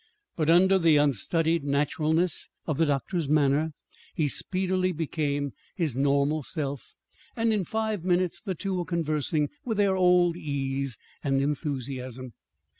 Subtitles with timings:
[0.35, 3.71] But under the unstudied naturalness of the doctor's manner,
[4.15, 6.95] he speedily became his normal self;
[7.35, 12.33] and in five minutes the two were conversing with their old ease and enthusiasm.